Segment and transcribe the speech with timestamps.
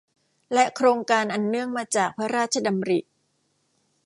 [0.53, 2.99] และโครงการอันเนื่องมาจากพระราชดำริ